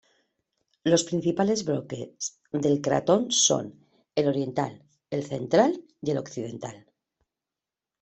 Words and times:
Los 0.83 1.03
principales 1.03 1.63
bloques 1.63 2.39
del 2.51 2.81
cratón 2.81 3.29
son 3.31 3.85
el 4.15 4.29
oriental, 4.29 4.81
el 5.11 5.23
central 5.23 5.79
y 6.01 6.09
el 6.09 6.17
occidental. 6.17 6.87